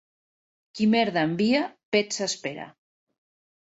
[0.79, 1.63] Qui merda envia,
[1.99, 2.71] pets espera.